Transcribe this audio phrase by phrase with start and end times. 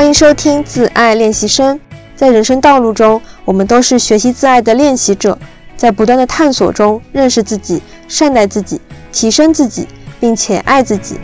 [0.00, 1.78] 欢迎收听自爱练习生。
[2.16, 5.38] 在人生道路中，我们都是学习自爱的练习者，
[5.76, 8.80] 在不断的探索中认识自己、善待自己、
[9.12, 9.86] 提升自己，
[10.18, 11.18] 并且爱自己。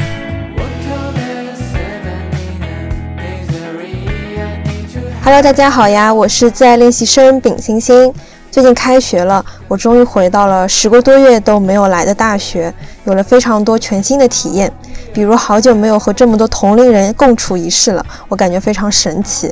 [5.24, 8.12] Hello，大家好呀，我是自爱练习生丙星星。
[8.50, 12.74] 最近开学了，我终于回到了十个多月都没有来的大学，
[13.04, 14.70] 有了非常多全新的体验。
[15.16, 19.50] 比如好久没有和这么多同龄人共处一室了，我感觉非常神奇。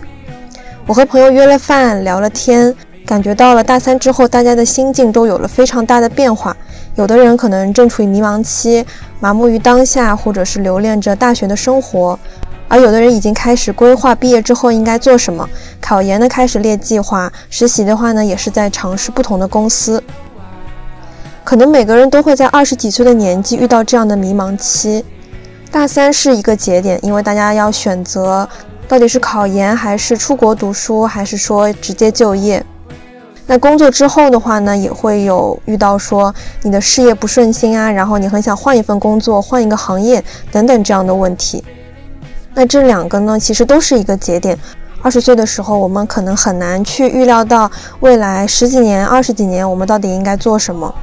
[0.86, 2.74] 我和朋友约了饭，聊了天，
[3.06, 6.54] 感觉到了大三之后大家的心境都有了非常大的变化。
[6.96, 8.84] 有的人可能正处于迷茫期，
[9.20, 12.14] 麻木于当下，或者是留恋着大学的生活；
[12.68, 15.48] 而有的人已经开始规划毕业之后应该做什么，
[15.80, 20.04] 考研呢开始列计划，实习的话呢也是在尝试不同的公司。
[21.42, 25.02] 可能每个人都会在二十几岁的年纪遇到这样的迷茫期。
[25.74, 28.48] 大三是一个节点，因为大家要选择
[28.86, 32.64] 到底是考研还是出国读书，还是说直接就业。
[33.48, 40.22] 那工作之后的话呢，也会有遇到说你的事业不顺心啊，然后你很想换一份工作，换一个行业
[40.52, 41.64] 等等这样的问题。
[42.54, 44.56] 那这两个呢，其实都是一个节点。
[45.02, 50.94] 二十岁的时候，我们可能很难去预料到未来十几年、二十几年我们到底应该做什么。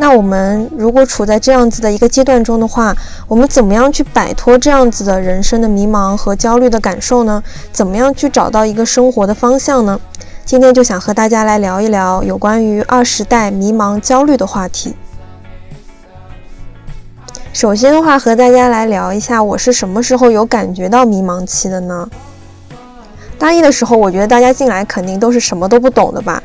[0.00, 2.96] 那我们如果处在这样子的一个阶段中的话，
[3.28, 7.42] 我们怎么样去摆脱这样子的人生的迷茫和焦虑的感受呢？
[7.70, 10.00] 怎么样去找到一个生活的方向呢？
[10.46, 14.96] 今天就想和大家来聊一聊有关于二十代迷茫焦虑的话题。
[17.52, 22.08] 首先的话，和大家来聊一下，我是什么时候有感觉到迷茫期的呢？
[23.38, 26.42] 大一的时候，我觉得大家进来肯定都是什么都不懂的吧。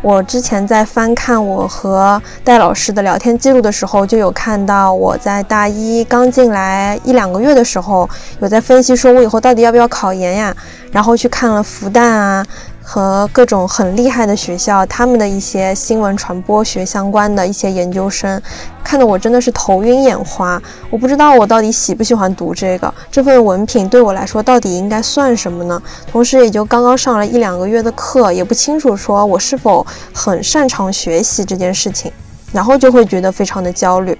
[0.00, 8.08] 我之前在翻看我和戴老师的聊天记录的时候，就有看到我在大一刚进来一两个月的时候，
[8.40, 10.54] 有在分析说我以后到底要不要考研呀，
[10.92, 12.46] 然后去看了复旦啊。
[12.90, 18.40] 和各种很厉害的学校，他们的一些新闻传播学相关的一些研究生，
[18.82, 20.58] 看得我真的是头晕眼花。
[20.88, 25.82] 我不知道我到底喜不喜欢读这个，这份文凭对我来说到底应该算什么呢？
[26.10, 32.10] 同时也就刚刚上了一两个月的课，也不清楚说我是否很擅长学习这件事情，
[32.52, 34.18] 然后就会觉得非常的焦虑。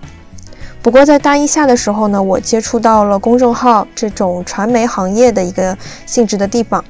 [0.83, 5.75] 不过在大一下的时候呢，我接触到了公众号这种传媒行业的一个
[6.05, 6.85] 性质的地方。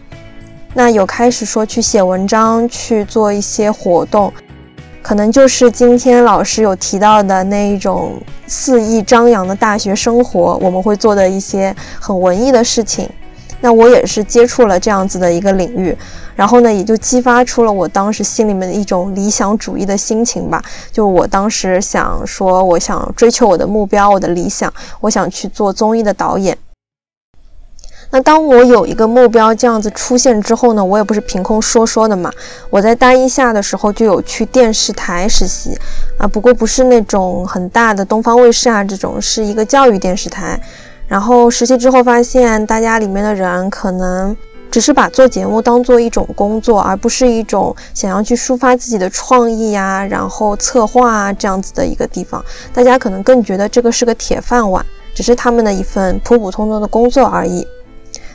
[0.74, 4.32] 那有开始说去写文章，去做一些活动，
[5.02, 8.14] 可能就是今天老师有提到的那一种
[8.46, 13.08] 肆意张扬的大学生活，我们会做的一些很文艺的事情。
[13.60, 15.96] 那我也是接触了这样子的一个领域，
[16.36, 20.62] 然后呢，也就激发出了我当时心里面的一种理想主义的心情吧。
[20.92, 26.56] 就我当时想说，我想追求我的目标，我的理想，我想去做综艺的导演。
[28.10, 32.32] 那当我有一个目标这样子出现之后呢，我也不是凭空说说的嘛。
[32.70, 35.76] 我在大一下的时候就有去电视台实习
[36.18, 40.58] 啊，不过不是那种很大的东方卫视啊这种，是一个教育电视台。
[41.06, 44.36] 然后实习之后发现，大家里面的人可能
[44.70, 52.42] 只是把做节目当做一种工作，而不是一种想要去抒发自己的创意呀，然后策划啊这样子的一个地方。
[52.72, 57.66] 大家可能更觉得这个是个铁饭碗，只是他们的一份普普通通的工作而已。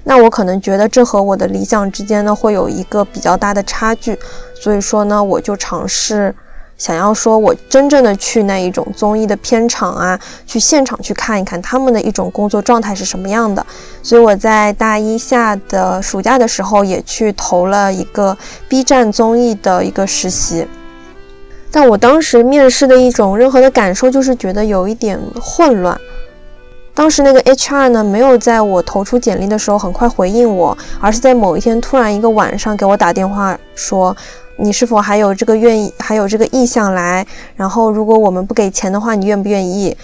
[0.04, 4.20] 那我可能觉得这和我的理想之间呢会有一个比较大的差距，
[4.54, 6.36] 所以说呢，我就尝试
[6.78, 13.66] 想要说我真正的去那一种综艺的片场啊，去现场去看一看他们的一种工作状态是什么样的。
[14.02, 18.38] 所以我在大一下的暑假的时候也去投了一个
[18.68, 20.68] B 站综艺的一个实习，
[21.72, 25.98] 但我当时面试的一种任何的感受就是觉得有一点混乱。
[26.96, 34.16] 当时那个 HR 呢，没有在我投出简历的时候很快回应我，而是在某一天突然一个晚上给我打电话说，
[34.58, 37.26] 你是否还有这个愿意，还有这个意向来？
[37.56, 39.98] 然后如果我们不给钱的话，你愿不愿意？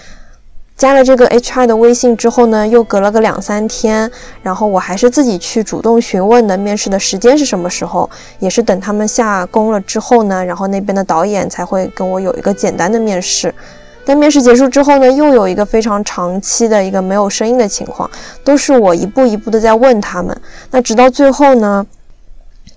[0.76, 4.10] 加了这个 HR 的微信之后呢，又隔了个两三天，
[4.42, 13.54] 然后我还是自己去主动询问的面试的时间是什么时候，也是等他们下工了之后呢，然后那边的导演才会跟我有一个简单的面试。
[14.04, 18.10] 但面试结束之后呢，又有一个非常长期的一个没有声音的情况，
[18.42, 20.36] 都是我一步一步的在问他们。
[20.70, 21.86] 那直到最后呢，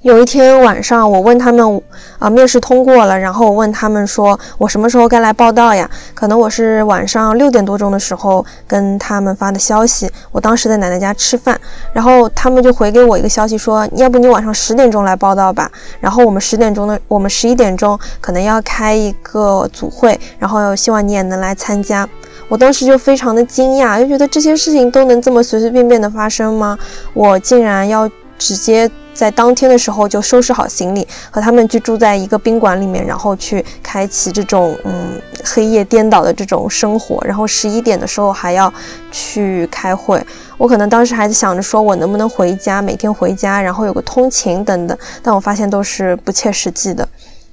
[0.04, 1.82] 有一天晚上，我问他们，
[2.20, 5.90] 啊，面试通过了，然后我问他们说，我什么时候该来报道呀？
[6.14, 11.58] 可能我是晚上六点多钟的时候跟他们发的消息，我当时在奶奶家吃饭，
[11.94, 15.72] 然后他们就回给我一个消息说，要不你晚上十点钟来报道吧？
[16.02, 22.06] 然后我们十点钟的，我们十一点钟可能要开一个组会，然后希望你也能来参加。
[22.50, 26.78] 我当时就非常的惊讶，就觉得这些事情都能这么随随便便的发生吗？
[27.14, 28.92] 我竟然要直接。
[29.14, 37.24] 在当天的时候就收拾好行李，和他们去住在一个宾馆里面，然后去开启这种嗯黑夜颠倒的这种生活。
[37.26, 38.74] 然后十一点的时候还要
[39.12, 40.26] 去开会，
[40.58, 47.08] 我可能当时还在想着说我能不能回家，每天回家，然后有个通勤等等，但我发现都是不切实际的。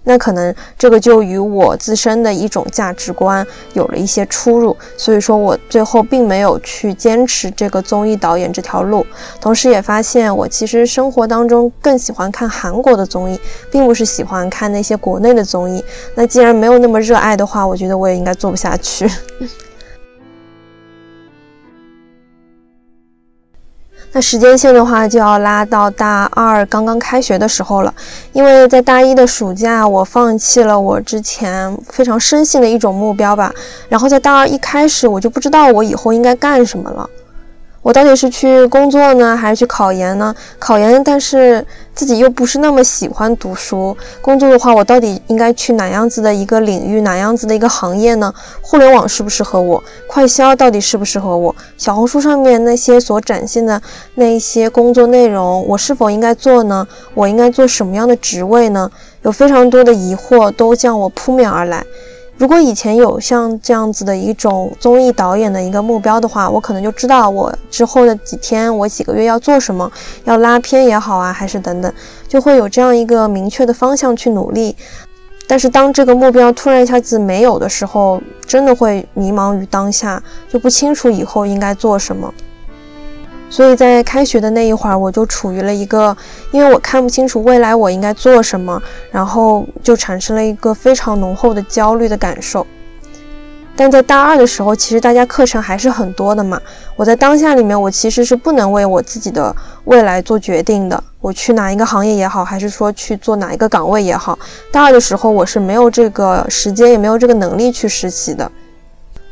[0.05, 9.07] 那可能这个就与我自身的一种价值观有了一些出入，所以说我最后并没有去坚持这个综艺导演这条路。
[9.41, 13.39] 同时也发现，我其实生活当中更喜欢看韩国的综艺，
[13.71, 15.85] 并不是喜欢看那些国内的综艺。
[16.15, 19.09] 那既然没有那么热爱的话，我觉得我也应该做不下去。
[24.13, 27.95] 那时间线的话，就要拉到大二刚刚开学的时候了。
[28.33, 33.53] 因为在大一的暑假，我放弃了我之前非常深信的一种目标吧。
[33.89, 37.09] 然后在大二一开始，我就不知道我以后应该干什么了。
[37.83, 40.35] 我到底是去工作呢，还是去考研呢？
[40.59, 43.97] 考研，但是自己又不是那么喜欢读书。
[44.21, 48.33] 工作的话，我到底应该去哪样子的一个领域，哪样子的一个行业呢？
[48.61, 49.83] 互联网适不适合我？
[50.07, 51.55] 快销到底适不适合我？
[51.79, 53.81] 小红书上面那些所展现的
[54.17, 56.87] 那一些工作内容，我是否应该做呢？
[57.15, 58.91] 我应该做什么样的职位呢？
[59.23, 61.83] 有非常多的疑惑都向我扑面而来。
[62.41, 69.93] 如果以前有像这样子的一种综艺导演的一个目标的话，我可能就知道我之后的几天，我几个月要做什么，
[70.25, 71.93] 要拉片也好啊，还是等等，
[72.27, 74.75] 就会有这样一个明确的方向去努力。
[75.47, 82.33] 但是当这个目标突然一下子没有的时候，真的会迷茫于当下，就不清楚以后应该做什么。
[83.51, 86.17] 所以在开学的那一会儿，我就处于了一个，
[86.53, 88.81] 因为我看不清楚未来我应该做什么，
[89.11, 92.65] 然后就产生了一个非常浓厚的焦虑的感受。
[93.77, 96.61] 但在大二的时候，其实大家课程还是很多的嘛。
[96.97, 99.55] 我在当下里面，我其实是不能为我自己的
[99.85, 101.03] 未来做决定的。
[101.21, 104.39] 我去哪一个行业也好，还是说去做哪一个岗位也好，
[104.71, 108.51] 大二的时候我是没有这个时间，也没有这个能力去实习的。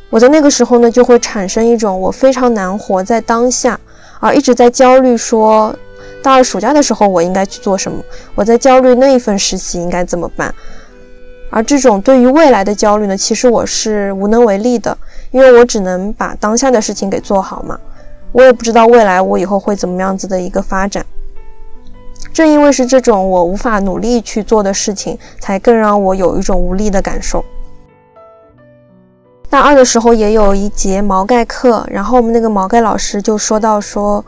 [0.09, 3.79] 我在那个时候呢，就会产生一种我非常难活在当下。
[4.19, 5.73] 而一直在焦虑，说
[6.21, 8.03] 大二暑假的时候我应该去做什么？
[8.35, 10.53] 我在焦虑那一份实习应该怎么办？
[11.51, 14.95] 而这种对于未来的焦虑呢，其实我是无能为力的，
[15.31, 17.79] 因为我只能把当下的事情给做好嘛。
[18.31, 21.03] 我也不知道未来我以后会怎么样子的一个发展。
[22.31, 27.43] 正因为是这种我无法努力去做的事情，才更让我有一种无力的感受。
[29.49, 34.23] 大二的时候也有一节毛概课，然后我们那个毛概老师就说到说，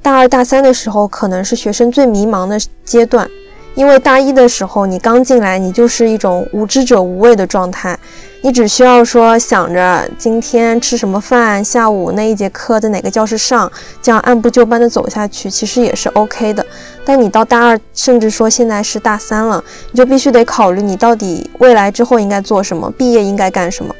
[0.00, 3.28] 大二大三的时候可能是学生最迷茫的阶段，
[3.74, 7.98] 因为大一的时候你刚进来，你就是一种无知者无畏的状态，
[8.40, 13.70] 你只需要说想着今天吃什么饭，下午那一节课在哪个教室上，
[14.00, 16.64] 这样按部就班的走下去，其实也是 OK 的。
[17.04, 19.62] 但你到大二，甚至说现在是大三了，
[19.92, 23.94] 你就必须得考虑你到底未来之后应该做什么，毕业应该干什么。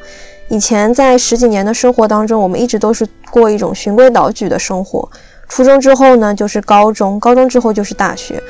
[0.47, 5.09] 以前在十几年的生活当中，我们一直都是过一种循规蹈矩的生活。
[5.49, 8.41] 初中之后呢，就是高中；高中之后就是大学。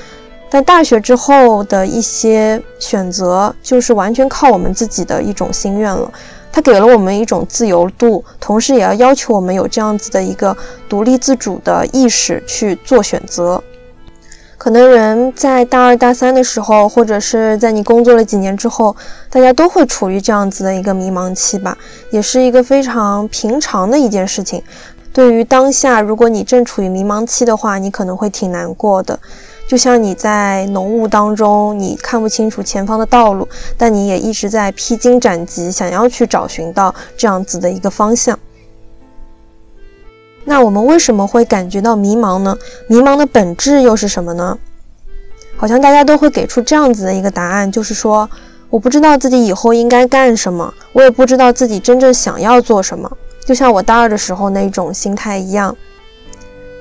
[0.50, 6.12] 但大学之后的一些选择，就是完全靠我们自己的一种心愿了。
[6.52, 10.56] 它给了我们一种自由度，同时也要要求我们有这样子的一个
[10.88, 13.62] 独立自主的意识去做选择。
[14.66, 18.96] 可能人在大二大三的时候，或者是在你工作了几年之后，
[19.30, 21.78] 大家都会处于这样子的一个迷茫期吧，
[22.10, 24.60] 也是一个非常平常的一件事情。
[25.14, 29.20] 对于当下，如果你正处于迷茫期的话，你可能会挺难过的。
[29.68, 38.40] 就像你在浓雾当中，你看不清楚前方的道路，但你也一直在披荆斩棘，想要去找寻到这样子的一个方向。
[40.46, 42.56] 那我们为什么会感觉到迷茫呢？
[42.88, 44.58] 迷茫的本质又是什么呢？
[45.58, 48.30] 好像大家都会给出这样子的一个答案，就是说，
[48.70, 53.12] 我不知道自己以后应该干什么，我也不知道自己真正想要做什么。
[53.44, 55.76] 就像我大二的时候那种心态一样，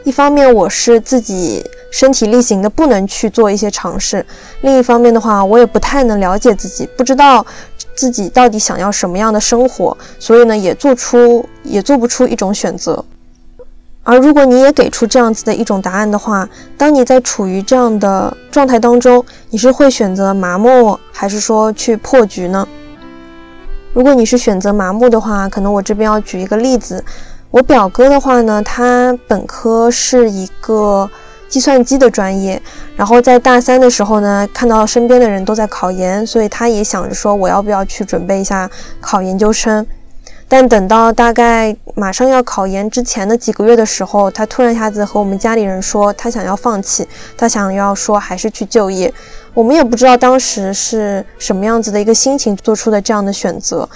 [0.05, 4.25] 一方面我是自己身体力行的不能去做一些尝试，
[4.61, 7.47] 另一方面的话，我也不太能了解自己，不知道
[7.95, 13.05] 自己到底想要什么样的生活，所以呢，也做出也做不出一种选择。
[14.05, 16.47] 而如果你也给出这样子的一种答案的话，
[16.77, 22.69] 当你在处于这样的状态当中，你是会选择麻木，还是说去破局呢？
[23.95, 27.03] 如果你是选择麻木的话，可能我这边要举一个例子。
[27.51, 31.09] 我表哥的话呢，他本科是一个
[31.49, 32.61] 计算机的专业，
[32.97, 38.69] 然后在大三的时候呢，看到身边的人都在考研，所以他也想着说，我要不要去准备一下
[39.01, 39.87] 考研究生？
[40.47, 49.13] 但等到大概马上要考研之前的几个月的时候，他突然一下子和我们家里人说，他想要放弃，他想要说还是去就业。
[49.53, 53.89] 我们也不知道当时是什么样子的一个心情做出的这样的选择。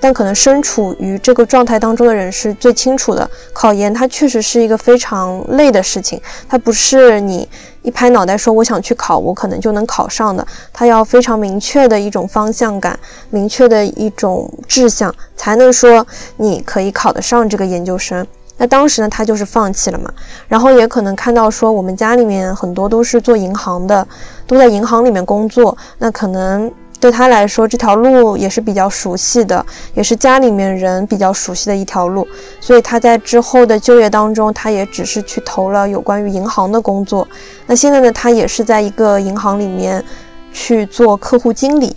[0.00, 3.30] 但可能身处于这个状态当中的人是最清楚的。
[3.54, 7.48] 考研它确实是一个非常累的事情，它不是你
[7.84, 10.44] 一拍脑袋说我想去考，我可能就能考上的。
[10.72, 12.98] 他要非常明确的一种方向感，
[13.30, 16.04] 明确的一种志向，才能说
[16.38, 18.26] 你可以考得上这个研究生。
[18.56, 20.10] 那当时呢，他就是放弃了嘛。
[20.48, 24.06] 然后也可能看到说，我们家里面很多都是做银行的，
[24.46, 26.72] 都在银行里面工作，那可能。
[27.04, 32.26] 对他来说，这条路也是比较熟悉的，也是家里面人比较熟悉的一条路，
[32.62, 37.28] 所以他在之后的就业当中，他也只是去投了有关于银行的工作。
[37.66, 40.02] 那现在呢，他也是在一个银行里面
[40.50, 41.94] 去做客户经理。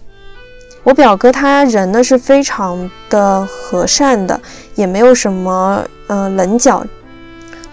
[0.84, 4.38] 我表哥他人呢是非常的和善的，
[4.76, 6.84] 也没有什么呃棱角。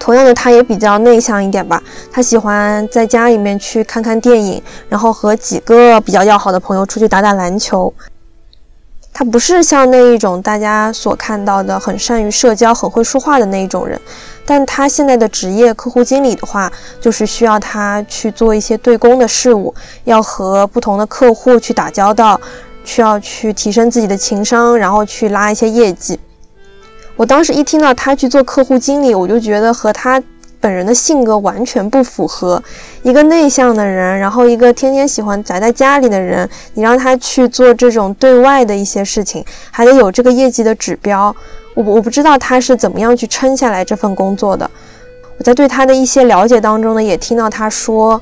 [0.05, 1.83] 同样的，他也比较内向一点吧。
[2.13, 7.91] 他喜欢在家里面去看看电影，然后和几个比较要好的朋友出去打打篮球。
[9.15, 13.99] 他不是像那一种大家所看到的很善于社交、很会说话的那一种人。
[14.45, 16.71] 但他现在的职业客户经理的话，
[17.01, 22.39] 就是需要他去做一些对公的事务，要和不同的客户去打交道，
[22.85, 26.21] 需要去提升自己的情商，然后去拉一些业绩。
[27.17, 30.21] 我当时一听到他去做客户经理，我就觉得和他
[30.61, 32.63] 本人的性格完全不符合。
[33.03, 41.35] 一个内向的人，然后一个天天喜欢宅在家里的人，你让他去做这种对外的一些事情，还得有这个业绩的指标，
[41.75, 44.69] 我我不知道他是怎么样去撑下来这份工作的。
[45.39, 48.21] 我在对他的一些了解当中呢，也听到他说。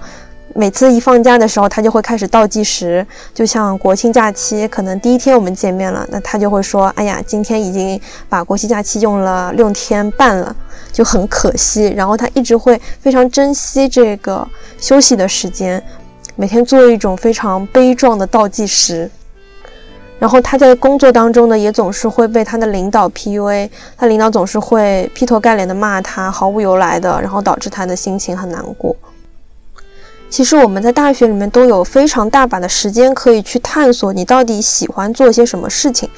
[0.54, 10.54] 每次一放假的时候，他就会开始倒计时，就像国庆假期，可能第一天我们见面了，那他就会说：“哎呀，今天已经把国庆假期用了六天半了，
[10.92, 14.46] 就很可惜。”然后他一直会非常珍惜这个
[14.78, 15.82] 休息的时间，
[16.36, 19.10] 每天做一种非常悲壮的倒计时。
[20.18, 28.94] 然后他在工作当中呢，也总是会被他的领导 PUA，他领导总是会劈头盖脸的骂他，毫无由来的，然后导致他的心情很难过。
[30.32, 36.08] 其实我们在大学里面都有非常大把的时间可以去探索你到底喜欢做些什么事情，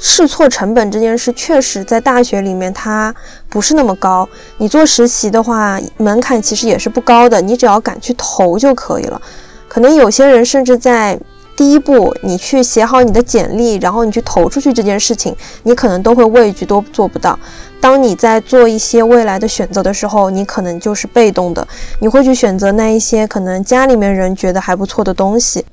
[0.00, 3.14] 试错成本这件事确实在大学里面它
[3.48, 4.28] 不是那么高。
[4.58, 9.22] 你做实习的话，门槛其实也是不高的，你只要敢去投就可以了。
[9.68, 11.16] 可能有些人甚至在。
[11.56, 17.38] 第一步，你去写好你的简历，然后你去投出去这件事情，你可能都会畏惧，都做不到。
[17.80, 21.66] 当你在做一些未来的选择的时候，你可能就是被动的，
[21.98, 25.64] 你会去选择那一些可能家里面人觉得还不错的东西，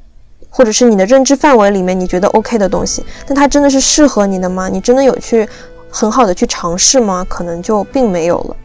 [0.49, 4.69] 或者是你的认知范围里面你觉得 OK 的东西，但它真的是适合你的吗？
[4.69, 5.47] 你真的有去
[5.89, 7.25] 很好的去尝试吗？
[7.27, 8.55] 可能就并没有了。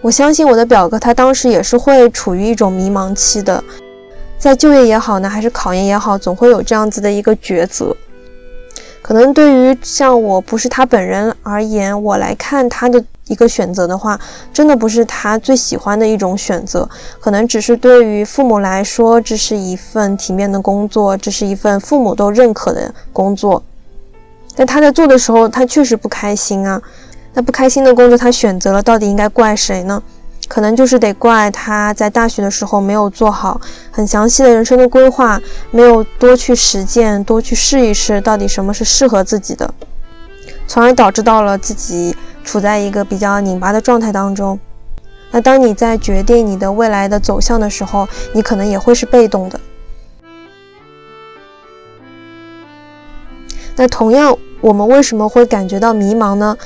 [0.00, 3.62] 我相信我的表哥，他当时也是会处于一种迷茫期的。
[4.38, 7.94] 在就业也好呢，还是考研也好，总会有这样子的一个抉择。
[9.02, 14.18] 可能对于像我不是他本人而言，我来看他的一个选择的话，
[14.52, 16.88] 真的不是他最喜欢的一种选择。
[17.18, 23.62] 可能只是对于父母来说，这是一份体面的工作，这是一份父母都认可的工作。
[24.54, 26.80] 但他在做的时候，他确实不开心啊。
[27.32, 30.02] 那不开心的工作，他选择了，到底应该怪谁呢？
[30.48, 33.60] 可能就是得怪他在大学的时候没有做好
[33.92, 35.40] 很详细的人生的规划，
[35.70, 39.72] 没有多去实践，多去试一试到底什么是适合自己的，
[40.66, 44.58] 从而导致到了自己处在一个比较拧巴的状态当中。
[45.30, 49.60] 那当你在决定你的未来的走向的时候，你可能也会是被动的。
[53.76, 56.56] 那同样，我们为什么会感觉到迷茫呢？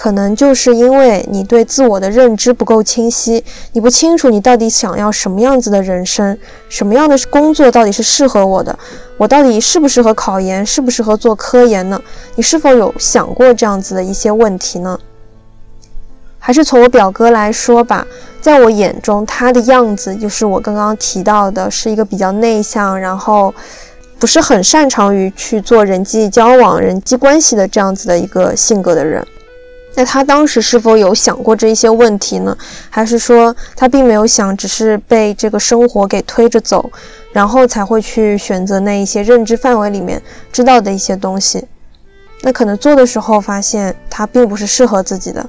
[0.00, 6.38] 可能就是因为你对自我的认知不够清晰，你不清楚你到底想要什么样子的人生，
[6.68, 8.78] 什么样的工作到底是适合我的，
[9.16, 12.00] 我到底适不适合考研，适不适合做科研呢？
[12.36, 14.96] 你是否有想过这样子的一些问题呢？
[16.38, 18.06] 还是从我表哥来说吧，
[18.40, 23.52] 在我眼中，他的样子就是我刚刚提到的，是一个比较内向，然后
[24.20, 29.26] 不是很擅长于去做人际交往、人际关系的这样子的一个性格的人。
[29.98, 32.56] 那他当时是否有想过这一些问题呢？
[32.88, 36.88] 还是说他并没有想，只是被这个生活给推着走，
[37.32, 41.66] 然后才会去选择那一些认知范围里面知道的一些东西？
[42.42, 45.44] 那可能做的时候发现他并不是适合自己的，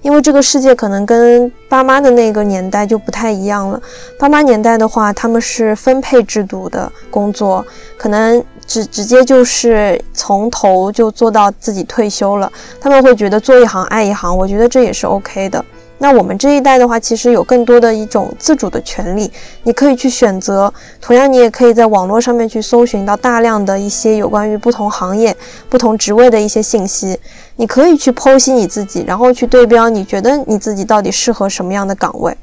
[0.00, 3.80] 因为这个世界可能跟爸妈的那个年代就不太一样了。
[4.18, 7.64] 爸妈年代的话，他们是分配制度的工作，
[7.96, 8.44] 可能。
[8.66, 12.50] 直直接就是从头就做到自己退休了，
[12.80, 15.64] 他们会觉得做一行爱一行，我觉得这也是 OK 的。
[15.98, 19.30] 那我们这一代的话，其实有更多的一种自主的权利，
[19.62, 20.72] 你可以去选择。
[21.00, 25.36] 同样，你也可以在网络上面去搜寻到大量的一些有关于不同行业、
[25.68, 27.16] 不同职位的一些信息，
[27.54, 32.36] 你可以去剖析你自己，然后去对标，你觉得你自己到底适合什么样的岗位。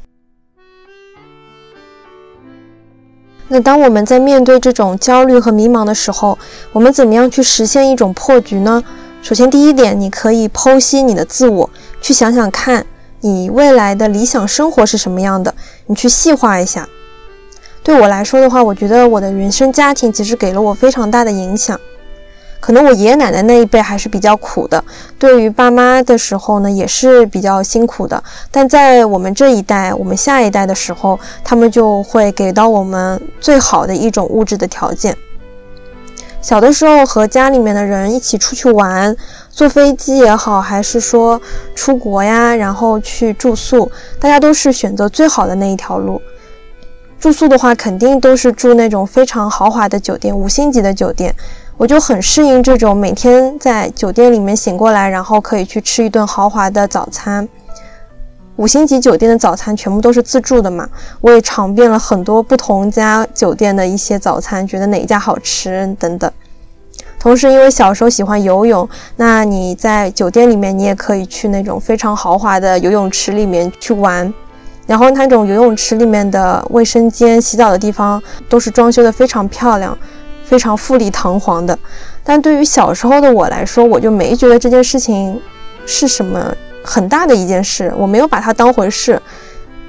[3.52, 6.38] 那当我们在面对这种焦虑和迷茫的时候，
[6.72, 8.84] 我们怎么样去实现一种破局呢？
[9.22, 12.86] 首先，第一点，你可以剖析你的自我，去想想看
[13.22, 15.54] 你未来的理想生活是什么样的，
[15.88, 16.88] 你去细化一下。
[17.82, 21.80] 对我来说的话，我觉得我的原生家庭其实给了我非常大的影响。
[22.60, 24.84] 可能我爷爷奶奶那一辈还是比较苦的，
[25.18, 28.22] 对于爸妈的时候呢，也是比较辛苦的。
[28.52, 35.16] 但在我们这一代，我们下一代的时候，他们就会给到我们最好的一种物质的条件。
[36.42, 39.16] 小的时候和家里面的人一起出去玩，
[39.50, 41.42] 坐飞机也好，还是说
[41.76, 46.22] 出国呀，然后去住宿，大家都是选择最好的那一条路。
[47.20, 51.36] 住宿的话，肯定都是住那种非常豪华的酒店，五星级的酒店。
[51.80, 57.48] 我就很适应这种每天在酒店里面醒过来，然后可以去吃一顿豪华的早餐。
[58.58, 60.86] 五星级酒店的早餐全部都是自助的嘛，
[61.22, 66.30] 我也尝遍了很多不同家酒店的一些早餐，觉得哪一家好吃等等。
[67.18, 74.34] 同时，因为小时候喜欢游泳，那你在酒店里面，你也可以去那种非常豪华的游泳池里面去玩，
[74.86, 79.98] 然后那种游泳池里面的卫生间、洗澡的地方都是装修的非常漂亮。
[80.50, 81.78] 非常富丽堂皇的，
[82.24, 85.40] 但对于小时候的我来说，我就没觉得这件事情
[85.86, 86.52] 是什么
[86.84, 89.22] 很大的一件事，我没有把它当回事。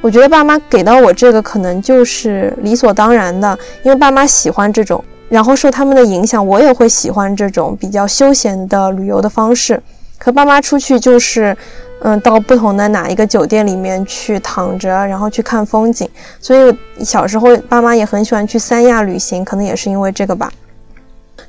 [0.02, 9.83] 我觉得爸妈给到我这个可能就是理所当然的，因为爸妈喜欢这种，然后受他们的影响，我也会喜欢这种比较休闲的旅游的方式。
[10.22, 11.56] 和爸妈出去就是，
[12.02, 16.06] 嗯，到不同的哪一个酒店里面去躺着，然后去看风景。
[16.40, 20.52] 所以小时候爸妈也很喜欢去三亚旅行，可能也是因为这个吧。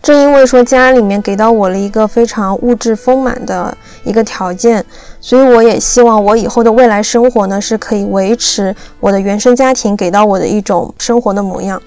[0.01, 4.83] 正因为说家里面给到我了一个非常物质丰满的一个条件，
[5.19, 11.79] 所以我也希望我以后的未来生活呢是可以维持我的原生家庭给到我的一种生活的模样。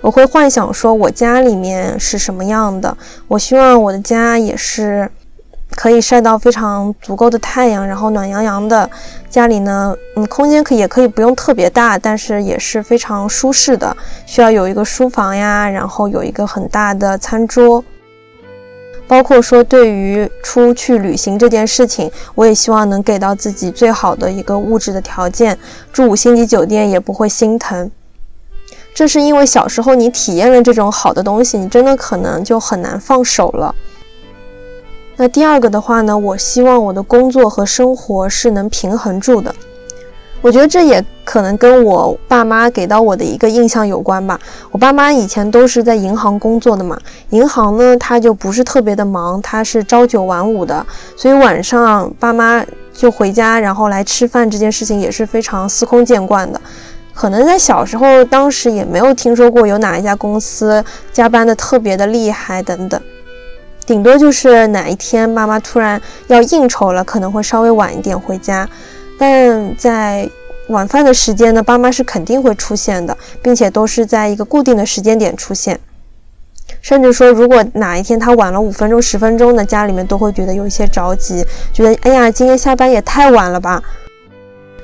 [0.00, 2.96] 我会幻想说我家里面是什么样的，
[3.28, 5.10] 我希望我的家也是。
[5.74, 8.88] 可以晒到非常足够的太阳，然后暖洋洋的
[9.28, 13.96] 家里呢，嗯，空间可也可以不用特别大，但是也是非常舒适的。
[14.26, 17.84] 需要有一个书房呀，然后有一个很大的餐桌。
[19.06, 25.58] 包括说对于出去旅行这件事情，我也希望能给到自己最好的一个物质的条件，
[25.92, 27.90] 住五星级酒店也不会心疼。
[28.94, 33.74] 这是因为小时候你体验了这种好的东西，你真的可能就很难放手了。
[35.16, 39.54] 那第二个的话呢，我希望我的工作和生活是能平衡住的。
[40.40, 44.38] 我觉得这也可能跟我爸妈给到我的一个印象有关吧。
[44.70, 46.98] 我爸妈以前都是在银行工作的嘛，
[47.30, 50.84] 银行呢，他就不是特别的忙，他是朝九晚五的，
[51.16, 56.60] 所以晚上爸妈就回家，然后来吃饭这件事情也是非常司空见惯的。
[57.14, 63.00] 可能在小时候，当时也没有听说过有哪一家公司加班的特别的厉害等等。
[63.86, 68.68] 顶多就是哪一天妈妈突然要应酬了，可能会稍微晚一点回家，
[69.18, 70.28] 但在
[70.68, 75.78] 晚饭的时间呢，爸妈是肯定会出现的，并且都是在一个固定的时间点出现。
[76.80, 83.82] 甚至说，如果哪一天他晚了五分钟、十分钟呢，家里面都会觉得有一些着急，觉得哎呀，今天下班也太晚了吧。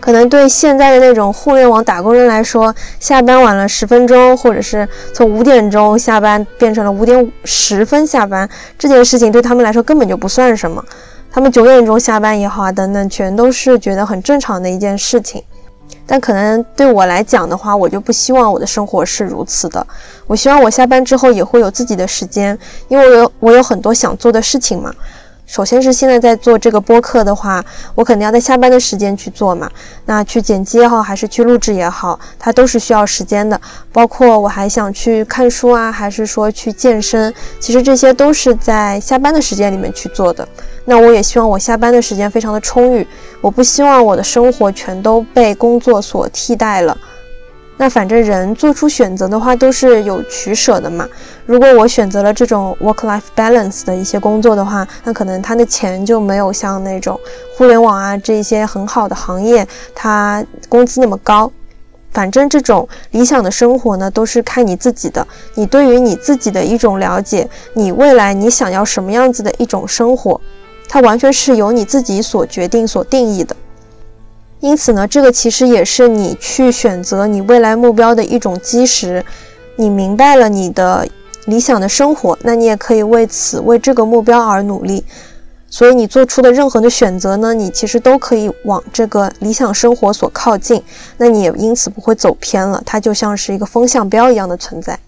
[0.01, 10.83] 可能对现在的那种互联网打工人来说，下班晚了十分钟，或者是从五点钟下班变成了五点十分下班，这件事情对他们来说根本就不算什么。
[11.31, 15.43] 他们九点钟下班也好啊，等等，全都是觉得很正常的一件事情。
[16.07, 19.87] 但可能对我来讲的话，我就不希望我的生活是如此的。
[20.27, 22.59] 我希望我下班之后也会有自己的时间，
[22.89, 24.93] 因为我有我有很多想做的事情嘛。
[25.51, 27.63] 首先是现在在做这个播客的话，
[27.97, 29.69] 我肯定要在下班的时间去做嘛。
[30.07, 33.61] 那去剪辑也好，还是去录制也好，它都是需要时间的。
[33.91, 40.47] 包括我还想去看书啊，还是说去健身，其实这些都是在下班的时间里面去做的。
[40.85, 43.05] 那我也希望我下班的时间非常的充裕，
[43.41, 46.97] 我不希望我的生活全都被工作所替代了。
[47.81, 51.09] 那反正人做出选择的话，都是有取舍的嘛。
[51.47, 57.19] 如果我选择了这种 work-life balance 的一些工作的话，那可能他的钱就没有像那种
[57.57, 61.51] 互联网啊这些很好的行业，它工资那么高。
[62.13, 70.39] 反正这种理想的生活呢，都是看你自己的，你对于你自己的一种了解，你未来你想要什么样子的一种生活，
[70.87, 73.57] 它完全是由你自己所决定、所定义的。
[74.61, 79.25] 因此呢，这个其实也是你去选择你未来目标的一种基石。
[79.77, 81.09] 你明白了你的
[81.47, 85.03] 理想的生活，那你也可以为此为这个目标而努力。
[85.71, 90.83] 所以你做出的任何的选择呢，你其实都可以往这个理想生活所靠近。
[91.17, 94.99] 那你也因此不会走偏了，它就像是一个风向标一样的存在。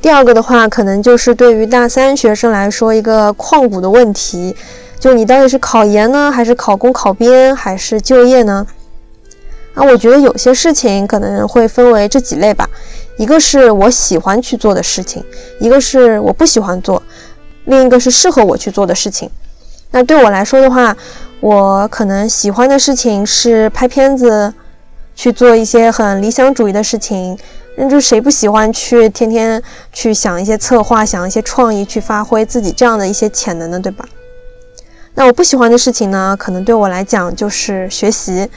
[0.00, 4.56] 第二个的话，可能就是对于大三学生来说一个旷古的问题。
[4.98, 8.66] 就你到底是考研呢，还是考公考编，还是就业呢？
[9.74, 12.68] 啊，我觉得有些事情可能会分为这几类吧。
[13.16, 15.22] 一个是我喜欢去做的事情，
[15.60, 17.02] 一个是我不喜欢做，
[17.66, 19.30] 另一个是适合我去做的事情。
[19.90, 20.96] 那对我来说的话，
[21.40, 24.52] 我可能喜欢的事情是拍片子，
[25.14, 27.38] 去做一些很理想主义的事情。
[27.76, 33.78] 那就谁不喜欢去天天去想一些策划，想一些创意，去发挥自己这样的一些潜能呢？
[33.78, 34.04] 对吧？
[35.18, 38.48] 那我不喜欢的事情呢，可能对我来讲就是学习。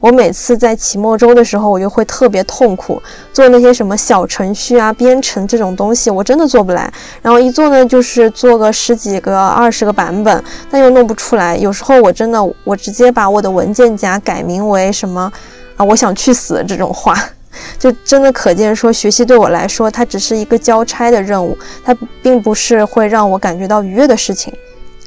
[0.00, 3.02] 我每次在期末周的时候，我就会特别痛苦，
[3.32, 6.92] 做那些什么小程序啊、编程这种东西，我真的做不来。
[7.22, 11.56] 然后一做呢，就是做个十几个、二十个版本，但又弄不出来。
[11.56, 15.32] 有时候我真的，我直接把我的文件夹改名为什么
[15.78, 17.16] 啊，我想去死这种话，
[17.80, 24.52] 就真的可见说，学习对我来说，它只是一个交差的任务，它并不是会让我感觉到愉悦的事情。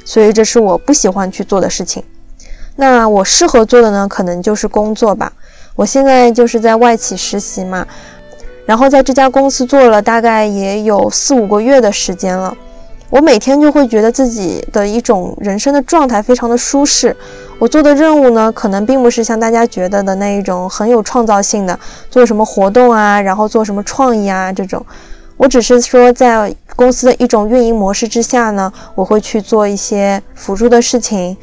[0.05, 2.03] 所以这是我不喜欢去做的事情。
[2.75, 5.31] 那我适合做的呢，可能就是工作吧。
[5.75, 7.85] 我现在就是在外企实习嘛，
[8.65, 12.55] 然后在这家公司做了大概也有四五个月的时间了。
[13.09, 17.15] 我每天就会觉得自己的一种人生的状态非常的舒适。
[17.59, 24.83] 我做的任务呢，可能并不是像大家觉得的那一种很有创造性的，做什么活动啊，然后做什么创意啊这种。
[25.37, 26.55] 我只是说在。
[26.75, 31.37] 公司的一种运营模式之下呢，我会去做一些辅助的事情，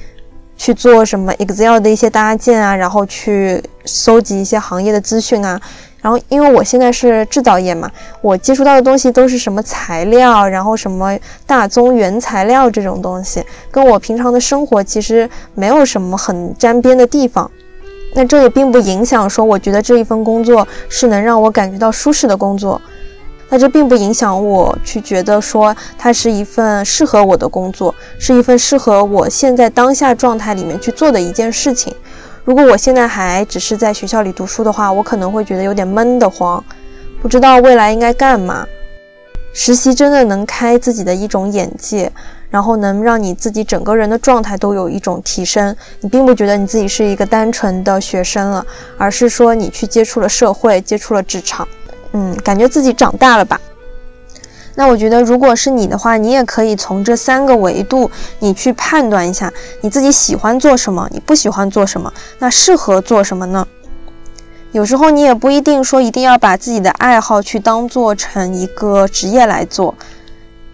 [0.56, 5.58] 去做什么 Excel 的一些搭建啊，然后去搜集一些行业的资讯啊。
[6.02, 7.88] 然后因为我现在是制造业嘛，
[8.20, 17.48] 我接触到的东西都是什么材料，然后什么大宗原材料这种东西，跟我平常的生活其实没有什么很沾边的地方。
[18.14, 22.82] 那这也并不影响说，我觉得这一份工作是能让我感觉到舒适的工作。
[23.50, 31.92] 那这并不影响我去觉得说它是一份适合我的工作，是一份适合我现在当下状态里面去做的一件事情。
[32.44, 36.64] 如果我现在还只是在学校里读书的话，我可能会觉得有点闷得慌，
[37.20, 38.64] 不知道未来应该干嘛。
[39.52, 42.10] 实习真的能开自己的一种眼界，
[42.50, 45.74] 然后能让你自己整个人的状态都有一种提升。
[46.00, 48.64] 你并不觉得你自己是一个单纯的学生了，
[48.96, 51.66] 而是说你去接触了社会，接触了职场。
[52.12, 53.60] 嗯，感觉自己长大了吧？
[54.76, 63.66] 那我觉得，如果是你的话，你也可以从这三个维度，你去判断一下你自己喜欢做什么，你不喜欢做什么，那适合做什么呢？
[64.72, 69.94] 有时候你也不一定说一定要把自己的爱好去当做成一个职业来做。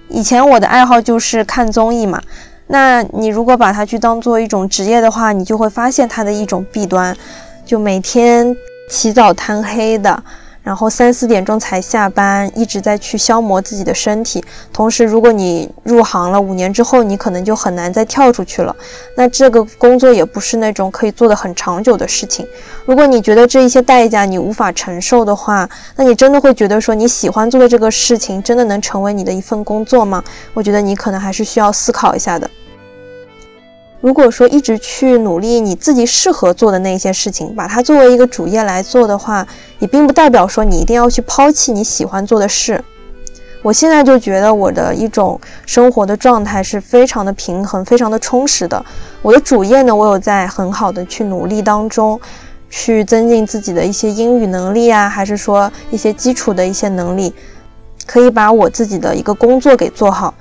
[0.09, 2.23] 以前我的爱好就是看综艺嘛，
[2.67, 7.17] 那你如果把它去当做一种职业的话，你就会发现它的一种弊端，
[7.65, 8.55] 就每天
[8.91, 10.23] 起早贪黑的。
[10.67, 14.45] 然后三四点钟才下班，一直在去消磨自己的身体。
[14.73, 18.75] 同时，如果你入行了五年之后，你可能就很难再跳出去了。
[19.17, 22.45] 那这个工作也不是那种可以做的很长久的事情。
[22.85, 30.21] 如果你觉得这一些代价你无法承受的话，那你真的会觉得说你喜欢做的这个事情真的能成为你的一份工作吗？
[30.53, 32.51] 我觉得你可能还是需要思考一下的。
[34.07, 39.45] 如果说一直去努力你自己适合做的那些事情，把它作为一个主业来做的话，
[39.81, 42.85] 也并不代表说你一定要去抛弃你喜欢做的事。
[43.63, 48.81] 我现在就觉得我的一种生活的状态是非常的平衡、非常的充实的。
[49.23, 52.21] 我的主业呢，我有在很好的去努力当中，
[52.71, 57.35] 去增进自己的一些英语能力啊，还是说一些基础的一些能力，
[58.07, 60.33] 可以把我自己的一个工作给做好。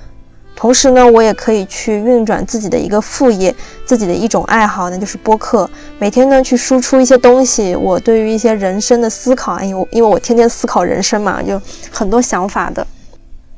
[0.56, 3.54] 同时呢，我也可以去运转自己的一个副业，
[3.86, 5.70] 自己的一种爱好，那就是播客。
[6.00, 12.88] 每天呢，去输出一些东西，我对于一些人生的思考，因为因为我天天思考人生嘛，就很多想法的。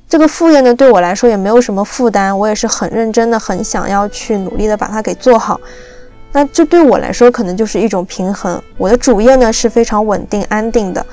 [0.09, 5.59] 这个副业呢，对我来说也没有什么负担，我也是很认真的，很想要去努力的把它给做好。
[6.31, 8.61] 那这对我来说可能就是一种平衡。
[8.77, 11.05] 我的主业呢是非常稳定安定的，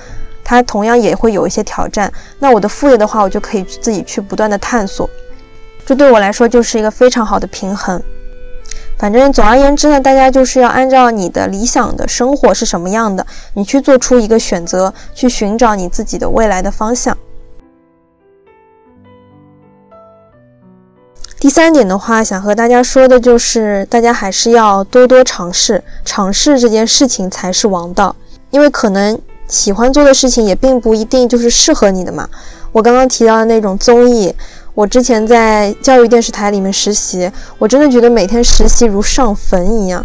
[0.42, 2.11] 它同样也会有一些挑战。
[2.38, 5.09] 那我的副业的话，我就可以自己去不断的探索。
[5.87, 8.03] 这对我来说就是一个非常好的平衡。
[8.97, 17.16] 反正总而言之呢，大家就是要按照你的理想的生活是什么样的，你去做出一个选择，去寻找你自己的未来的方向。
[21.40, 28.16] 第三点的话，想和大家说的就是，大家还是要多多尝试，尝试这件事情才是王道。
[28.51, 32.27] 因为可能喜欢做的事情也并不一定就是适合你的嘛。
[32.73, 34.35] 我刚刚提到的那种综艺，
[34.75, 40.05] 我之前在教育电视台里面实习，我真的觉得每天实习如上坟一样。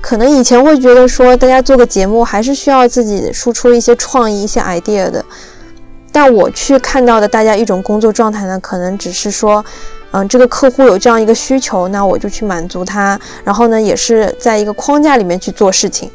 [0.00, 5.24] 可能以前会觉得说，大家做个节目还是需要自己输出一些创意、一些 idea 的。
[6.12, 9.64] 但我去看到的大家一种工作状态呢，可能只是说。
[10.12, 13.16] 嗯，这个客户有这样一个需求，那我就去满足他。
[13.44, 16.10] 然后呢，也是在一个框架里面去做事情。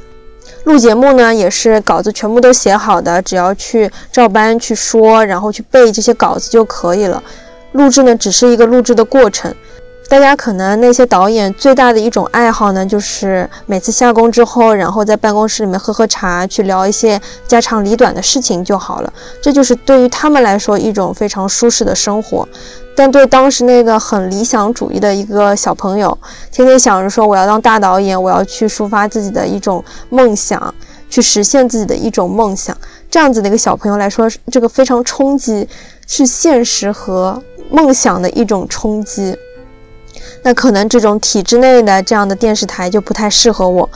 [0.66, 7.22] 录节目呢，也是稿子全部都写好的，只要去照搬去说，然后去背这些稿子就可以了。
[7.74, 9.54] 录制呢，只是一个录制的过程。
[10.08, 19.12] 大家可能那些导演最大的一种爱好呢，就是每次下工之后，然后在办公室里面喝喝茶，去聊一些家长里短的事情就好了。
[19.42, 22.48] 这就是对于他们来说一种非常舒适的生活。
[22.96, 26.18] 但对当时那个很理想主义的一个小朋友，
[26.52, 30.74] 天天想着说我要当大导演，我要去抒发自己的一种梦想，
[31.10, 32.78] 去实现自己的一种梦想，
[33.10, 35.68] 这样子的一个小朋友来说，这个非常冲击，
[36.08, 39.36] 是现实和梦想的一种冲击。
[40.46, 43.90] 那可能这种体制内的这样的电视台就不太适合我。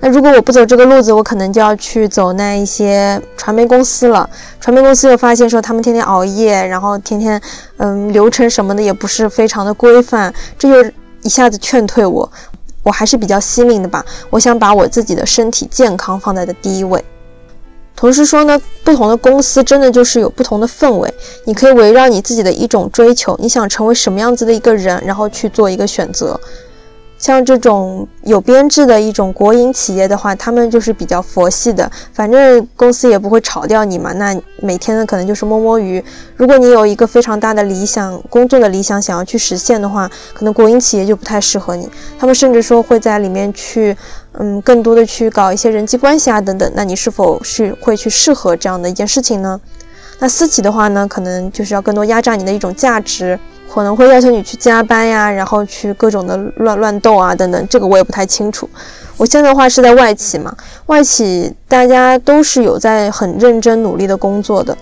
[0.00, 4.28] 那如果我不走这个路子，我可能就要去走那一些传媒公司了。
[4.60, 7.40] 传媒公司又发现说他们天天熬夜，然后天天，
[7.78, 10.90] 嗯，流程什么的也不是非常的规范，这就
[11.22, 12.30] 一下子劝退我。
[12.82, 17.02] 我还是比较惜命的吧，我想把我自己的身体健康放在的第一位。
[17.96, 21.12] 同时说呢，不同的公司真的就是有不同的氛围，
[21.44, 26.38] 你可以围绕你自己的一种追求，你想成为什么样子的一个人，然后去做一个选择。
[27.24, 34.12] 像这种有编制的一种国营企业的话，他们就是比较佛系的，反正公司也不会炒掉你嘛。
[34.12, 36.04] 那每天呢，可能就是摸摸鱼。
[36.36, 41.88] 如果你有一个非常大的理想，工作的理想想要去实现的话，可能国营企业就不太适合你。
[42.18, 43.96] 他们甚至说会在里面去，
[44.32, 46.70] 嗯，更多的去搞一些人际关系啊等等。
[46.74, 49.58] 那你是否是会去适合这样的一件事情呢？
[50.18, 53.40] 那私企的话呢，可能就是要更多压榨你的一种价值。
[53.74, 58.70] 可能会要求你去加班呀，然后去各种的乱乱斗啊，等等，这个我也不太清楚。
[59.16, 60.56] 我现在的话是在外企嘛，
[60.86, 64.78] 外企大家都是有在很认真努力的工作的，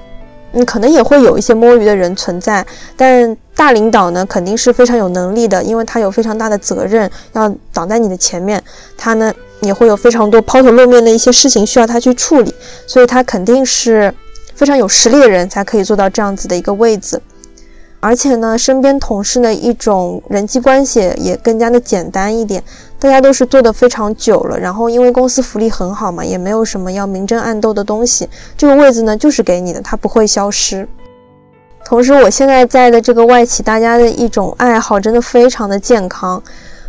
[0.53, 8.63] 嗯，可能也会有一些摸鱼的人存在，但大领导呢肯定是非常有能力的，因为他有非常大的责任要挡在你的前面，
[8.99, 12.55] 他呢也会有非常多抛头露面的一些事情需要他去处理，
[12.87, 14.13] 所以他肯定是
[14.55, 17.23] 非常有实力的人才可以做到这样子的一个位子。
[18.05, 22.61] 而且呢，身边同事的一种人际关系也更加的简单一点，
[22.99, 30.89] 大家都是做的非常久了，然后因为公司福利很好嘛，也没有什么要明争暗斗的东西，这个位子呢就是给你的，它不会消失。
[31.85, 36.43] 同时，我现在在的这个外企，大家的一种爱好真的非常的健康。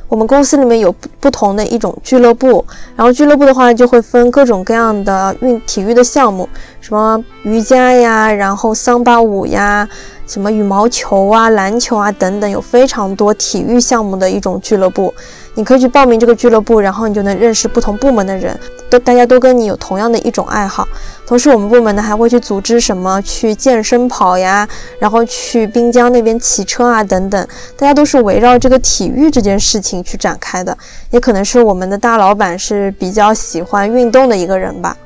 [0.08, 6.50] 我们公司里面有不同的一种俱乐部，然后俱乐部的话就会分各种各样的运体育的项目，
[6.82, 9.88] 什么瑜伽呀，然后桑巴舞呀。
[10.34, 15.14] 什么羽毛球啊、篮球啊等等，有非常多体育项目的一种俱乐部，
[15.54, 20.88] 你可以去报名这个俱乐部，然后你就能认识不同部门的人，都大家都跟你有同样的一种爱好。
[21.28, 24.68] 同时，我们部门呢还会去组织什么去健身跑呀，
[24.98, 30.76] 然后去滨江那边骑车啊等等，大家都是围绕这个体育这件事情去展开的。
[31.12, 34.98] 也可能是我们的大老板是比较喜欢运动的一个人吧。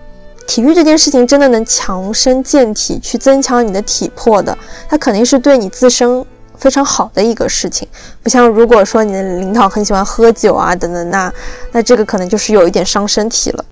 [0.47, 4.57] 体育这件事情真的能强身健体，去增强你的体魄的，
[4.87, 6.25] 它肯定是对你自身
[6.57, 7.85] 非常好的一个事情。
[8.23, 11.31] 不像如果说你的领导很喜欢喝酒啊等等，那
[11.73, 13.65] 那这个可能就是有一点伤身体了。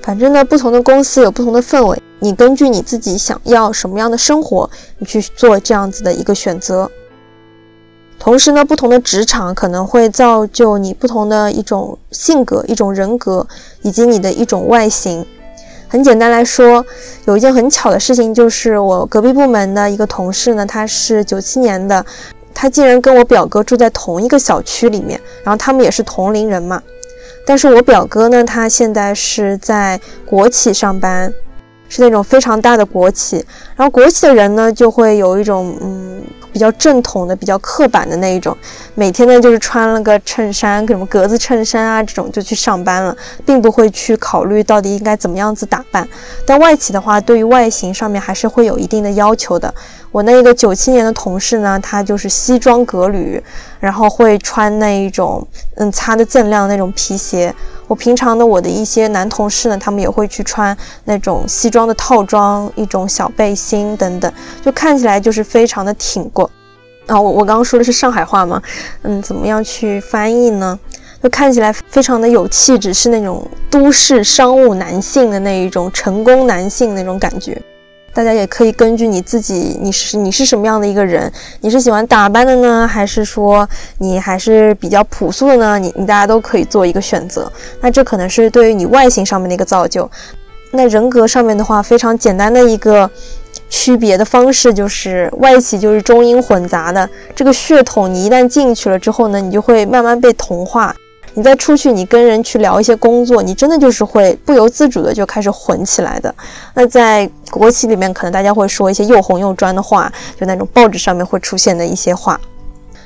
[0.00, 6.88] 反正呢，不同的公司有不同的氛围，你根据你自己想要什么样的生活，你去做这样子的一个选择。
[8.20, 13.46] 同时呢，不同的职场可能会造就你不同的一种性格、一种人格
[13.82, 15.26] 以及你的一种外形。
[15.88, 16.84] 很简单来说，
[17.24, 22.04] 有一件很巧的事情，就是我隔壁部门的一个同事呢，他是九七年的，
[22.54, 26.82] 他竟然跟我表哥住在同一个小区里面，然后他们也是同龄人嘛。
[27.46, 31.32] 但是我表哥呢，他现在是在国企上班。
[31.88, 33.44] 是那种非常大的国企，
[33.76, 36.22] 然后国企的人呢，就会有一种嗯
[36.52, 38.56] 比较正统的、比较刻板的那一种，
[38.94, 46.06] 每天呢就是穿了个衬衫，什么格子衬衫啊这种就去上班了，并不会去考虑到底应该怎么样子打扮。
[46.46, 49.72] 但外企的话，对于外形上面还是会有一定的要求的。
[50.10, 53.42] 我那个九七年的同事呢，他就是西装革履，
[53.78, 55.46] 然后会穿那一种
[55.76, 57.54] 嗯擦的锃亮那种皮鞋。
[57.88, 66.48] 我平常的我的一些男同事呢，他们也会去穿那种西装的套装，一种小背心等等，就看起来就是非常的挺过。
[67.06, 68.62] 啊，我我刚刚说的是上海话嘛？
[69.02, 70.78] 嗯，怎么样去翻译呢？
[71.22, 77.60] 就看起来非常的有气质，是那种都市商务男性的那一种成功男性那种感觉。
[78.18, 81.32] 大家也可以根据你自己，你是你是什么样的一个人？
[81.60, 83.66] 你是喜欢打扮的呢，还是说
[83.98, 85.78] 你还是比较朴素的呢？
[85.78, 87.48] 你你大家都可以做一个选择。
[87.80, 90.10] 那这可能是对于你外形上面的一个造就。
[90.72, 93.08] 那人格上面的话，非常简单的一个
[93.70, 100.92] 区别的方式就是外企就是中英混杂的这个血统，你一旦进去了之后呢，你就会慢慢被同化。
[101.38, 106.34] 你再出去，你跟人去聊一些工作，你真的就是会不由自主的就开始混起来的。
[106.74, 112.40] 那在国企里面，可能大家会说一些又红又专的话，就那种报纸上面会出现的一些话，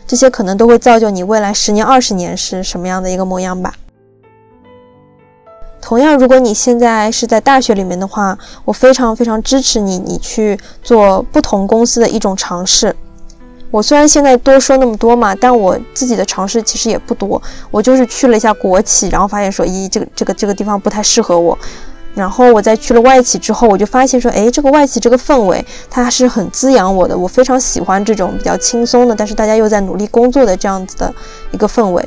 [0.07, 3.75] 这些可能都会造就你未来十年、二十年是什么样的一个模样吧。
[5.83, 12.97] 同样，如果你现在是在大学里面的话，我非常非常支持你，你去做不同公司的一种尝试。
[13.73, 17.41] 我虽然现在多说那么多嘛，但我自己的尝试其实也不多。
[17.71, 21.59] 我就是去了一下国企，然后发现说，咦，这个这个这个地方不太适合我。
[22.15, 31.15] 然后我再去了外企之后，我就发现说，哎，这个外企这个氛围它是很滋养我的，我非常喜欢这种比较轻松的，但是大家又在努力工作的这样子的
[31.51, 32.07] 一个氛围。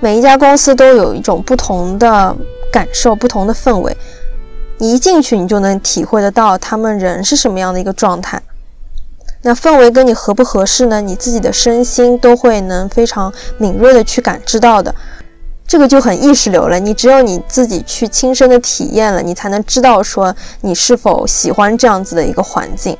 [0.00, 2.34] 每一家公司都有一种不同的
[2.72, 3.94] 感受，不同的氛围。
[4.78, 8.40] 你一进去，你就能体会得到他们人是什么样的一个状态。
[9.42, 11.00] 那氛围跟你合不合适呢？
[11.00, 14.94] 你自己的身心都会能非常敏锐的去感知到的，
[15.66, 16.78] 这个就很意识流了。
[16.78, 22.96] 你只有你自己去亲身的体验了，你才能知道说你是否喜欢这样子的一个环境。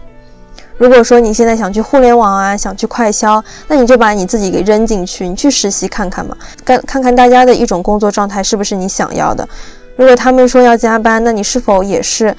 [0.78, 9.48] 如果说你现在想去互联网啊，想去快销，那你就把你自己给扔进去，你去实习看看嘛，看看看大家的一种工作状态是不是你想要的。
[9.94, 12.34] 如果他们说要加班，那你是否也是？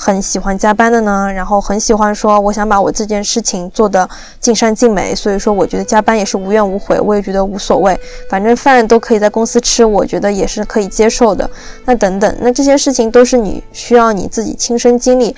[0.00, 4.08] 很喜欢加班的呢，然后很喜欢说，我想把我这件事情做得
[4.38, 7.98] 尽善尽美，所以说我觉得加班也是无怨无悔，我也觉得无所谓，
[8.30, 11.50] 反正饭都可以在公司吃，我觉得也是可以接受的。
[11.84, 15.34] 那等等，那这些事情都是你需要你自己亲身经历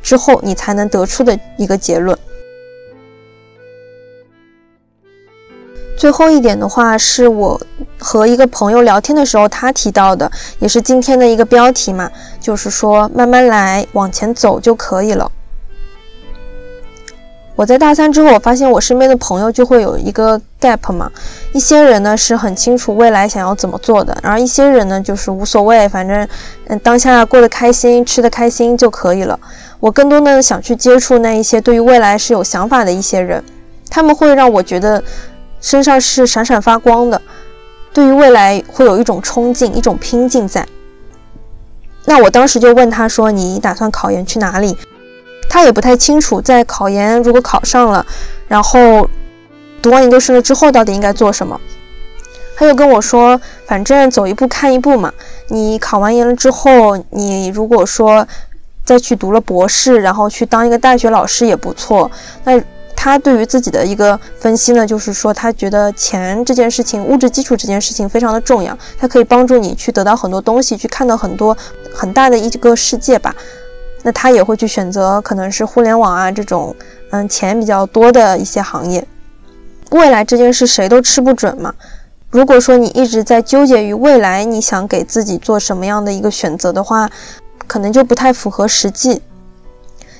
[0.00, 2.16] 之后，你才能得出的一个结论。
[5.96, 7.60] 最后一点的话，是我
[7.98, 15.30] 和一个朋友聊天的时候，他提到的，也是今天的一个标题嘛，就是说慢慢来，往前走就可以了。
[17.56, 21.08] 我在大三之后，我发现我身边的朋友就会有一个 gap 嘛，
[21.52, 26.26] 一些人呢是很清楚未来想要怎么做的，然后一些人呢就是无所谓，反正
[26.66, 29.38] 嗯当下过得开心，吃得开心就可以了。
[29.78, 33.44] 我更多的想去接触那一些对于未来是有想法的一些人，
[33.88, 35.00] 他们会让我觉得。
[35.64, 37.22] 身上是闪闪发光的，
[37.90, 40.68] 对于未来会有一种冲劲，一种拼劲在。
[42.04, 44.76] 那我当时就问他说：“你打算考研去哪里？”
[45.48, 48.04] 他也不太清楚，在考研如果考上了，
[48.46, 49.08] 然后
[49.80, 51.58] 读完研究生了之后到底应该做什么。
[52.56, 55.10] 他又跟我说：“反正走一步看一步嘛，
[55.48, 58.28] 你考完研了之后，你如果说
[58.84, 62.10] 再去读了博士，然后去当一个大学老师也不错。”
[62.44, 62.62] 那。
[63.04, 71.54] 他对于自己的一个分析呢，就是说他觉得钱这件事情，物质基础这件事情非常的重要，它可以帮助你去得到很多东西，去看到很多
[71.92, 73.36] 很大的一个世界吧。
[74.02, 76.74] 那他也会去选择可能是互联网啊这种，
[77.10, 79.06] 嗯，钱比较多的一些行业。
[79.90, 81.74] 未来这件事谁都吃不准嘛。
[82.30, 87.10] 如果说你一直在纠结于未来，你想给自己做什么样的一个选择的话，
[87.66, 89.20] 可能就不太符合实际。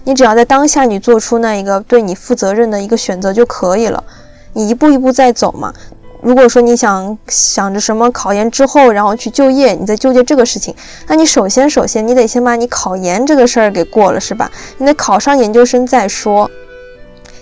[0.05, 4.05] 你只要在当下，你做出那一个对你负责任的一个选择就可以了。
[4.53, 5.73] 你一步一步在走嘛。
[6.21, 10.75] 如果说你想想着什么考研之后，然后去就业，你在纠结这个事情，
[11.07, 14.51] 那你首先首先你得先把你考研这个事儿给过了，是吧？
[14.79, 16.51] 你得考上研究生再说。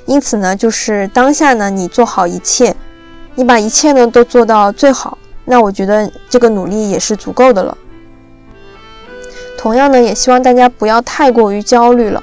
[0.06, 2.74] 因此呢，就是当下呢，你做好一切，
[3.36, 7.78] 你把一切呢都做到最好，那我觉得这个努力也是足够的了。
[9.56, 12.20] 同样呢，也希望大家不要太过于焦虑了。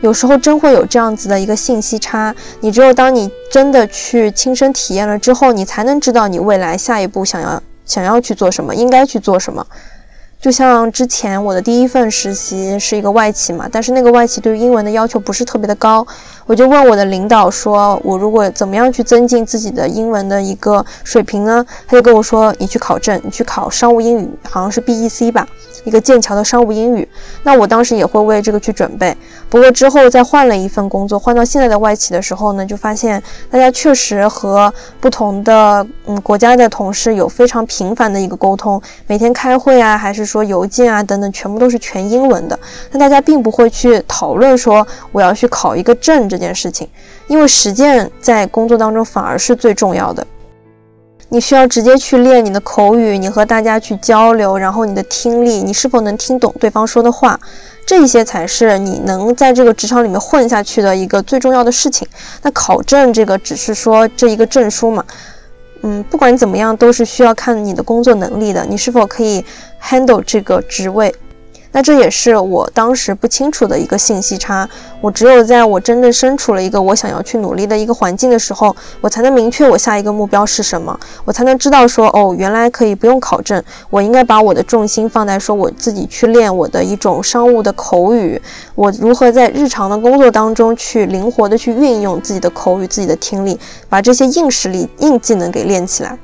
[0.00, 9.66] 有时候真会有这样子的一个信息差，你只有当你真的去亲身体验了之后，你才能知道你未来下一步想要想要去做什么，应该去做什么。
[10.40, 16.06] 就像之前我的第一份实习是一个外企嘛，但是那个外企对于英文的要求不是特别的高，
[16.46, 21.66] 我就问我的领导说，我如果怎么样去增进自己的英文的一个水平呢？
[21.88, 25.44] 他就跟我说，你去考证，你去考商务英语，好像是 BEC 吧，
[25.82, 27.08] 一个剑桥的商务英语。
[27.42, 29.16] 那我当时也会为这个去准备。
[29.50, 33.20] 不过之后再换了一份工作，换到现在的外企的时候呢，就发现
[33.50, 42.58] 大家确实和不同的嗯国家的同事有非常频繁的一个沟通，每天开会啊，还是说邮件啊等等，全部都是全英文的。
[42.92, 46.86] 那大家并不会去讨论说我要去考一个证这件事情，
[47.26, 50.24] 因为实践在工作当中反而是最重要的。
[51.30, 57.38] 你需要直接去练你的口语，你和大家去交流，然后你的听力，你是否能听懂对方说的话。
[57.84, 62.06] 这一些才是你能在这个职场里面混下去的一个最重要的事情。
[62.42, 65.02] 那考证这个只是说这一个证书嘛，
[65.82, 69.44] 嗯，不管怎么样都是需要看你的工作能力的，你是否可以
[69.82, 71.14] handle 这个职位。
[71.72, 74.68] 那这也是我当时不清楚的一个信息差。
[75.00, 88.40] 我只有在我真正身处了一个我想要去努力的一个环境的时候，我才能明确我下一个目标是什么，我才能知道说，哦，原来可以不用考证，我应该把我的重心放在说我自己去练我的一种商务的口语，
[88.74, 93.58] 我如何在日常的工作当中去灵活的去运用自己的口语、自己的听力，
[93.88, 96.18] 把这些硬实力、硬技能给练起来。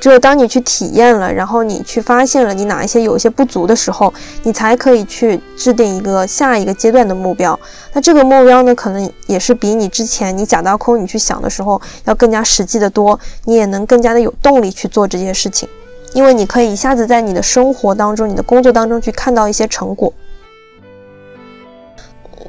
[0.00, 7.58] 只有当你去体验了，然后你去发现了你哪一些有一些不足的时候，你才可以去制定一个下一个阶段的目标。
[7.92, 15.68] 那这个目标呢，可能也是比你之前你假大空你去想的时候要更加实际的多，你也能更加的有动力去做这些事情，
[16.14, 20.10] 因为你可以一下子在你的生活当中、你的工作当中去看到一些成果。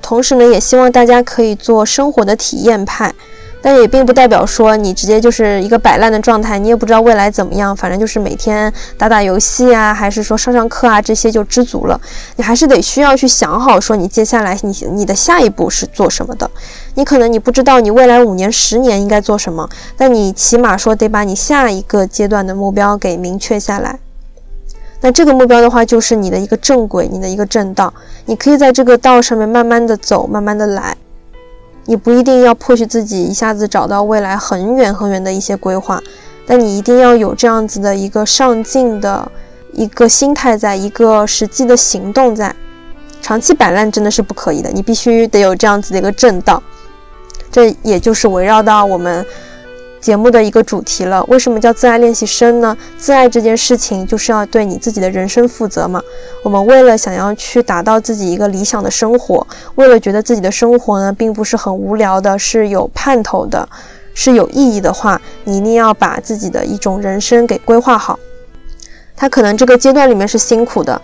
[0.01, 3.13] 同时呢，也希望大家可以做生活的体验派。
[3.61, 11.99] 但也并不代表说你直接就是一个摆烂的状态，你也不知道未来怎么样，反正就是每天打打游戏啊，还是说上上课啊，这些就知足了。
[12.35, 16.49] 你还是得需要去想好，说你接下来你你的下一步是做什么的。
[16.95, 23.99] 你可能你不知道你未来五年、十年应该做什么，但你起码说得把你下一个阶段的目标给明确下来。
[25.03, 27.93] 那这个目标的话，就是你的一个正轨，你的一个正道。
[28.25, 30.95] 你可以在这个道上面慢慢的走，慢慢的来。
[31.85, 36.01] 你不一定要迫使自己一下子找到未来很远很远的一些规划，
[36.45, 39.31] 但你一定要有这样子的一个上进的
[39.73, 42.55] 一个心态，在一个实际的行动在。
[43.21, 46.61] 长期摆烂真的是不可以的，你必须得有这样子的一个正道。
[47.51, 49.25] 这也就是围绕到我们。
[50.01, 52.75] 节目的一个主题了，为什么叫自爱练习生呢？
[52.97, 56.01] 自爱这件事情就是要对你自己的人生负责嘛。
[56.43, 59.45] 我们为了想要去达到自己一个理想的生活，
[59.75, 63.69] 为了觉得自己的生活呢并不是很无聊的，是有盼头的，
[64.15, 68.17] 是有意义的话，你一定要把自己的一种人生给规划好。
[69.15, 70.99] 它可能这个阶段里面是辛苦的，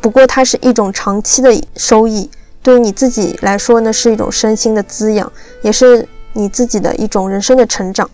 [0.00, 2.30] 不过它是一种长期的收益，
[2.62, 6.06] 对于你自己来说呢是一种身心的滋养，也是。
[6.32, 8.10] 你自己的一种人生的成长。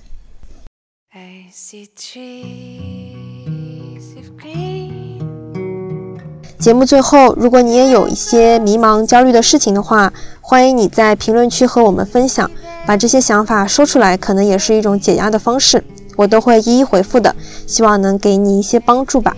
[6.59, 12.51] 节目最后，如果你也有一些迷茫、焦虑的事情的话，欢迎你在评论区和我们分享，
[12.85, 15.83] 把这些想法说出来，可能也是一种解压的方式，
[16.17, 17.35] 我都会一一回复的，
[17.67, 19.37] 希望能给你一些帮助吧。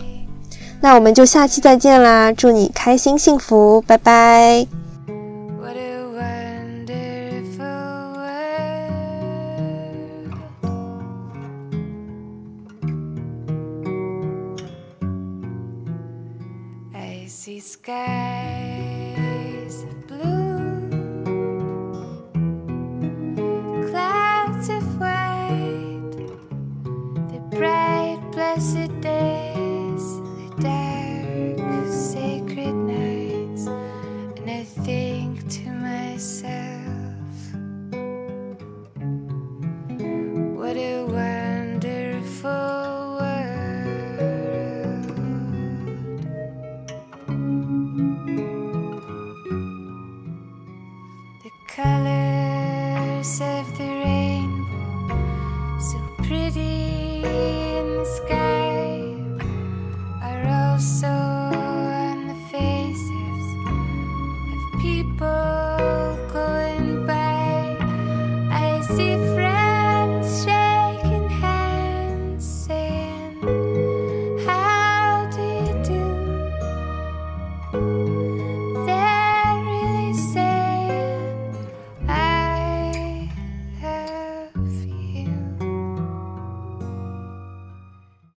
[0.80, 4.66] 那我们就下期再见啦，祝你开心幸福，拜拜。
[17.30, 17.84] Skies
[19.84, 20.39] of blue,